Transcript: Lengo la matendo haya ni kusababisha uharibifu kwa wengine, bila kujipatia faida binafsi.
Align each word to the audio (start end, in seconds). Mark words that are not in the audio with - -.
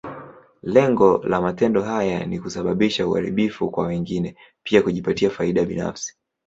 Lengo 0.77 1.21
la 1.27 1.39
matendo 1.41 1.83
haya 1.83 2.25
ni 2.25 2.39
kusababisha 2.39 3.07
uharibifu 3.07 3.71
kwa 3.71 3.87
wengine, 3.87 4.35
bila 4.63 4.81
kujipatia 4.81 5.29
faida 5.29 5.65
binafsi. 5.65 6.17